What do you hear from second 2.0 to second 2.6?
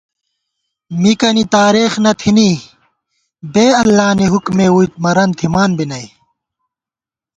نہ تھنی